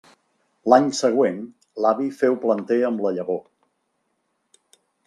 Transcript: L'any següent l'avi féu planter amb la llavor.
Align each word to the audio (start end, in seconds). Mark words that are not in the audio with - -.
L'any 0.73 0.87
següent 0.99 1.37
l'avi 1.85 2.09
féu 2.23 2.41
planter 2.47 2.81
amb 2.91 3.05
la 3.07 3.17
llavor. 3.21 3.41